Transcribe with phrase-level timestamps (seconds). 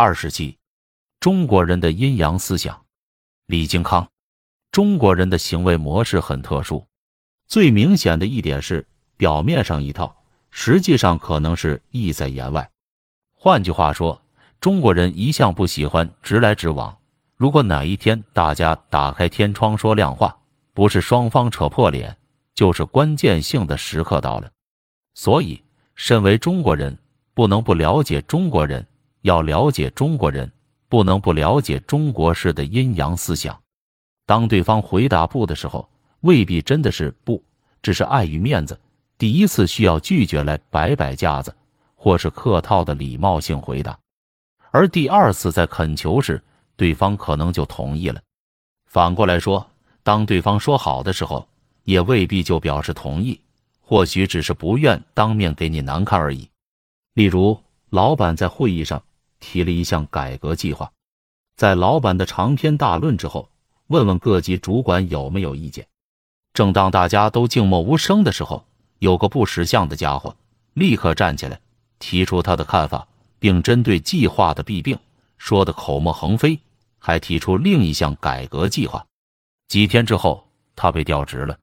[0.00, 0.56] 二十七，
[1.18, 2.84] 中国人的阴阳思想。
[3.46, 4.08] 李靖康，
[4.70, 6.86] 中国人的行为模式很特殊，
[7.48, 10.14] 最明显的一点是，表面上一套，
[10.52, 12.70] 实际上可能是意在言外。
[13.34, 14.22] 换句话说，
[14.60, 16.96] 中国人一向不喜欢直来直往。
[17.34, 20.38] 如果哪一天大家打开天窗说亮话，
[20.74, 22.16] 不是双方扯破脸，
[22.54, 24.48] 就是关键性的时刻到了。
[25.14, 25.60] 所以，
[25.96, 26.96] 身为中国人，
[27.34, 28.86] 不能不了解中国人，
[29.22, 30.50] 要了解中国人，
[30.88, 33.58] 不能不了解中国式的阴阳思想。
[34.26, 35.88] 当对方回答不的时候，
[36.20, 37.42] 未必真的是不，
[37.82, 38.78] 只是碍于面子，
[39.16, 41.54] 第一次需要拒绝来摆摆架子，
[41.94, 43.98] 或是客套的礼貌性回答，
[44.70, 46.42] 而第二次在恳求时。
[46.76, 48.20] 对方可能就同意了。
[48.86, 49.68] 反过来说，
[50.04, 51.44] 当对方说好的时候，
[51.82, 53.40] 也未必就表示同意，
[53.80, 56.48] 或许只是不愿当面给你难看而已。
[57.14, 59.02] 例如，老板在会议上
[59.40, 60.90] 提了一项改革计划，
[61.56, 63.50] 在老板的长篇大论之后，
[63.88, 65.86] 问问各级主管有没有意见。
[66.52, 68.64] 正当大家都静默无声的时候，
[68.98, 70.36] 有个不识相的家伙
[70.74, 71.60] 立刻站起来，
[71.98, 73.06] 提出他的看法，
[73.38, 74.98] 并针对计划的弊病
[75.36, 76.60] 说的口沫横飞。
[77.00, 79.06] 还提出另一项改革计划，
[79.68, 80.44] 几天之后
[80.74, 81.56] 他被调职了。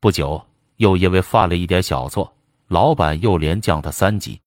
[0.00, 0.40] 不久
[0.76, 2.30] 又因为犯了一点小错，
[2.68, 4.38] 老板又连降他三级。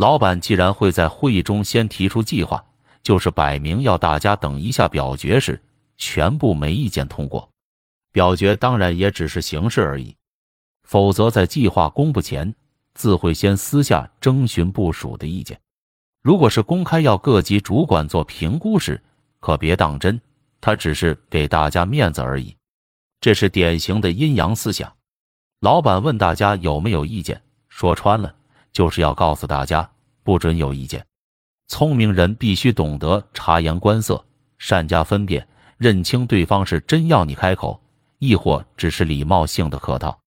[0.00, 2.64] 老板既然会在会议中先提出计划，
[3.02, 5.62] 就是摆明要大家等一下表决时
[5.98, 7.46] 全部没意见通过。
[8.10, 10.16] 表决当然也只是形式而已，
[10.84, 12.54] 否则在计划公布前
[12.94, 15.60] 自会先私下征询部署的意见。
[16.22, 18.98] 如果是公开要各级主管做评估时，
[19.38, 20.18] 可别当真，
[20.62, 22.56] 他只是给大家面子而已。
[23.20, 24.90] 这是典型的阴阳思想。
[25.60, 28.34] 老板问大家有没有意见，说穿了
[28.72, 29.90] 就是要告诉大家
[30.22, 31.04] 不准有意见。
[31.68, 34.24] 聪明人必须懂得察言观色，
[34.58, 37.80] 善加分辨，认清对方是真要你开口，
[38.18, 40.18] 亦或只是礼貌性的客套。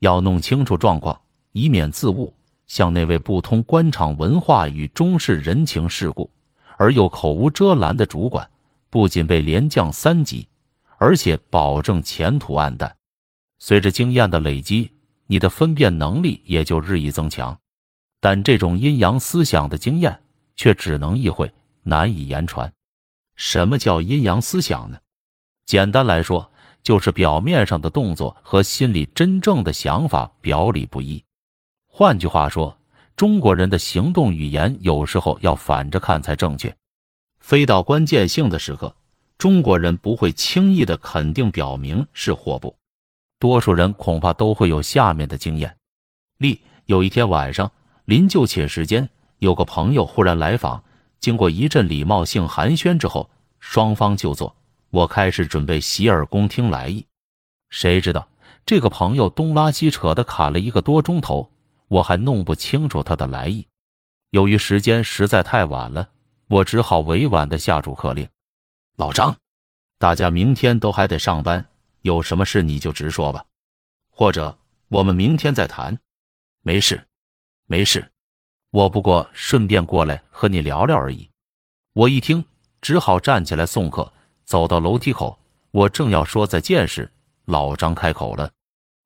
[0.00, 1.20] 要弄清楚状况，
[1.52, 2.32] 以免自误。
[2.66, 6.30] 像那位不通官场文化与中式人情世故。
[6.76, 8.48] 而又口无遮拦的主管，
[8.88, 10.46] 不仅被连降三级，
[10.96, 12.94] 而且保证前途黯淡。
[13.58, 14.92] 随着经验的累积，
[15.26, 17.58] 你的分辨能力也就日益增强。
[18.20, 20.20] 但这种阴阳思想的经验
[20.56, 21.52] 却只能意会，
[21.82, 22.72] 难以言传。
[23.36, 24.98] 什么叫阴阳思想呢？
[25.66, 26.50] 简单来说，
[26.82, 31.24] 就是表面上的动作和心里真正的想法表里不一。
[31.86, 32.74] 换句话说。
[33.16, 36.72] 中国人的行动语言有时候要反着看才正确，
[37.40, 38.94] 非到关键性的时刻，
[39.36, 42.78] 中国人不会轻易的肯定表明是或不。
[43.40, 45.76] 多数人恐怕都会有下面的经验：
[46.36, 47.68] 例有一天晚上
[48.08, 50.82] 临就寝时间，有个朋友忽然来访，
[51.20, 53.28] 经过一阵礼貌性寒暄之后，
[53.60, 54.56] 双方就坐。
[54.88, 57.04] 我开始准备洗耳恭听来意，
[57.68, 58.26] 谁知道
[58.64, 61.52] 这个朋友东拉西扯的侃了一个多钟头。
[61.88, 63.66] 我还弄不清楚他的来意，
[64.30, 66.08] 由于时间实在太晚了，
[66.48, 68.26] 我只好委婉的下逐客令
[68.96, 69.36] ：“老张，
[69.98, 71.62] 大家明天都还得上班，
[72.00, 73.44] 有什么事你就直说吧，
[74.08, 74.58] 或者
[74.88, 75.98] 我们明天再谈。
[76.62, 77.06] 没事，
[77.70, 78.10] 没事，
[78.70, 81.28] 我不过顺便过来和你聊聊而已。”
[81.92, 82.42] 我一听，
[82.80, 84.10] 只好站起来送客，
[84.44, 85.38] 走到楼梯口，
[85.70, 87.12] 我正要说再见时，
[87.44, 88.50] 老张开口了：“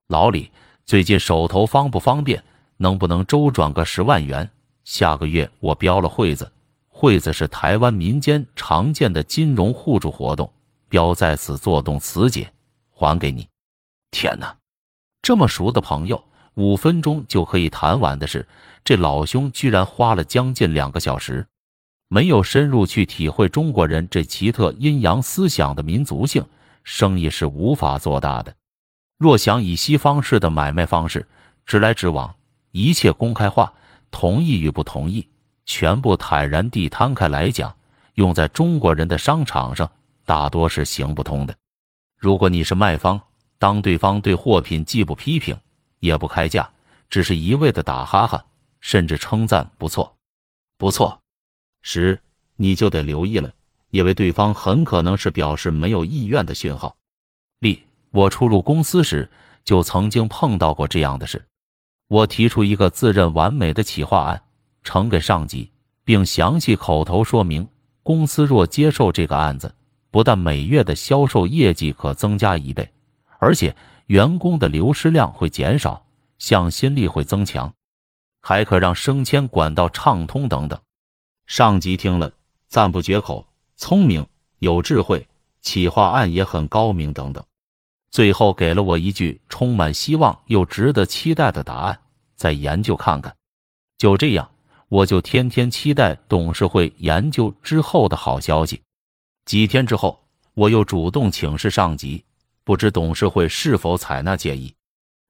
[0.06, 0.49] 老李，
[0.84, 2.43] 最近手头方不方便？”
[2.78, 4.49] 能不能周转个十万元？
[4.84, 6.51] 下个月我标了惠子，
[6.89, 10.53] 惠子是台湾民间常见的金融互助活动，
[10.89, 12.53] 标在此做动词解，
[12.91, 13.49] 还给你。
[14.11, 14.56] 天哪，
[15.21, 16.25] 这么熟的朋友，
[16.55, 18.47] 五分钟就可以谈完的事，
[18.85, 21.47] 这老兄居然花了将近两个小时，
[22.09, 26.45] 没有深入去体会中国人这奇特阴阳思想的民族性，
[26.85, 28.55] 生意是无法做大的。
[29.19, 31.27] 若想以西方式的买卖方式，
[31.65, 32.35] 直来直往。
[32.73, 33.73] 一切公开化，
[34.11, 35.29] 同意与不同意，
[35.67, 37.75] 全部坦然地摊开来讲，
[38.15, 39.91] 用在中国人的商场上，
[40.25, 41.55] 大多是行不通的。
[42.19, 43.21] 如果你是卖方，
[43.59, 45.57] 当对方对货品既不批评，
[46.03, 46.69] 也不开价，
[47.09, 48.45] 只是一味的打哈哈，
[48.81, 50.16] 甚至称赞不错，
[50.77, 51.16] 不错
[51.81, 52.21] 时，
[52.57, 53.53] 你就得留意了，
[53.91, 56.97] 因为对方很可能是表示没有意愿的讯号。
[57.60, 59.31] 例：我初入公司时，
[59.63, 61.41] 就曾经碰到过这样的事。
[62.09, 64.43] 我提出一个自认完美的企划案，
[64.83, 65.71] 呈给上级，
[66.03, 67.69] 并详细口头说明，
[68.03, 69.72] 公司若接受这个案子，
[70.10, 72.91] 不但每月的销售业绩可增加一倍，
[73.39, 73.75] 而且
[74.12, 76.04] 员工的流失量会减少，
[76.36, 77.72] 向心力会增强，
[78.42, 80.78] 还可让升迁管道畅通等等。
[81.47, 82.30] 上级听了，
[82.68, 83.47] 赞不绝口，
[83.78, 84.26] 聪明
[84.59, 85.26] 有智慧，
[85.62, 87.42] 企划案也很高明等等。
[88.10, 91.98] 最后给了我一句充满希望又值得期待的答案：
[92.36, 93.34] 再研究看看。
[93.97, 94.50] 就这样，
[94.91, 98.82] 我就天天期待董事会研究之后的好消息。
[99.47, 100.22] 几天之后，
[100.53, 102.22] 我又主动请示上级，
[102.64, 104.74] 不知董事会是否采纳建议。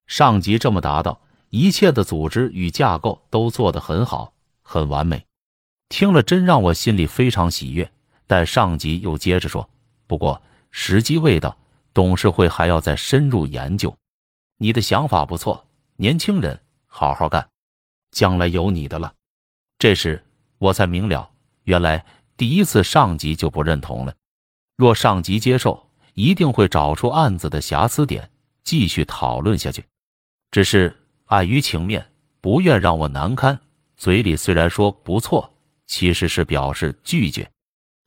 [0.06, 1.20] 上级这么答道
[1.50, 4.32] ：“一切的组织与架构都做得很好，
[4.62, 5.24] 很完美。”
[5.88, 7.90] 听了真让我心里非常喜悦。
[8.26, 9.68] 但上级又接着说
[10.06, 10.40] ：“不过
[10.70, 11.54] 时机未到，
[11.92, 13.94] 董事会还要再深入研究。
[14.56, 17.46] 你的想法不错，年轻人，好好干，
[18.10, 19.12] 将来有你的了。”
[19.78, 20.24] 这时
[20.56, 21.30] 我才明了，
[21.64, 22.06] 原来
[22.36, 24.14] 第一次上级就不认同了。
[24.76, 28.30] 若上级接受，一定会找出案子的瑕疵点，
[28.64, 29.84] 继续讨论下去。
[30.50, 30.94] 只是
[31.26, 32.06] 碍于情面，
[32.40, 33.58] 不愿让我难堪，
[33.96, 35.52] 嘴里虽然说不错，
[35.86, 37.50] 其实是表示拒绝。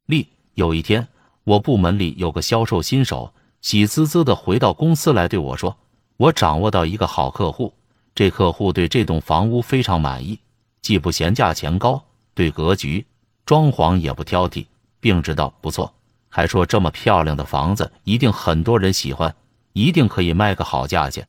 [0.05, 1.07] 例有一天，
[1.43, 5.75] 我部门里有个销售新手，喜滋滋的回到公司来对我说
[6.17, 7.73] ：“我掌握到一个好客户，
[8.13, 10.39] 这客户对这栋房屋非常满意，
[10.81, 12.05] 既不嫌价钱高，
[12.35, 13.03] 对格局、
[13.45, 14.67] 装潢也不挑剔，
[14.99, 15.91] 并知道不错。”
[16.35, 19.33] 还说这么漂亮的房子一定很多人喜欢，
[19.71, 21.25] 一定可以卖个好价钱。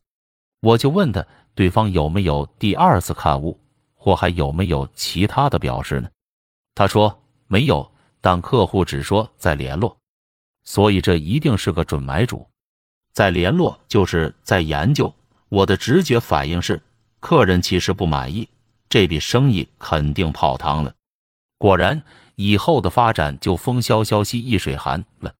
[0.61, 1.25] 我就问他，
[1.55, 3.57] 对方有没有第二次看屋，
[3.95, 6.09] 或还有没有其他的表示呢？
[6.75, 7.89] 他说没有，
[8.21, 9.97] 但客户只说在联络，
[10.65, 12.45] 所以这一定是个准买主。
[13.13, 15.15] 在联络就是在研究。
[15.49, 16.83] 我的直觉反应是，
[17.21, 18.49] 客人其实不满意，
[18.89, 20.93] 这笔生意肯定泡汤了。
[21.59, 22.03] 果然。
[22.37, 25.35] 以后的发展就风萧萧兮易水寒了。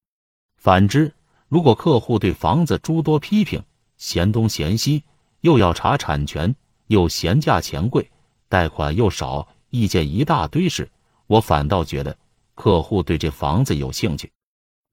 [0.57, 1.13] 反之，
[1.47, 3.63] 如果客户对房子诸多批评，
[3.97, 5.03] 嫌东嫌西，
[5.41, 6.53] 又要查产权，
[6.87, 8.09] 又嫌价钱贵，
[8.49, 10.89] 贷款又少，意见一大堆时，
[11.27, 12.17] 我反倒觉得
[12.55, 14.31] 客户对这房子有兴趣。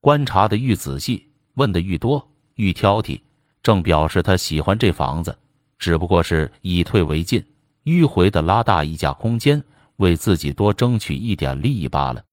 [0.01, 3.21] 观察的愈仔细，问的愈多，愈挑剔，
[3.63, 5.37] 正表示他喜欢这房子，
[5.79, 7.43] 只不过是以退为进，
[7.85, 9.65] 迂回的拉大溢价空间。
[9.97, 12.25] 为自己多争取一点利益罢了，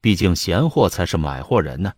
[0.00, 1.92] 毕竟闲货才是买货人呢。